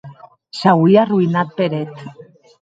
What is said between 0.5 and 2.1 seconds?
S’auie arroïnat per eth.